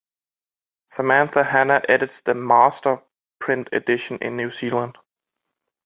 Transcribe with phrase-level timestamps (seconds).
[0.87, 3.03] Samantha Hannah edits the "master"
[3.37, 4.97] print edition in New Zealand.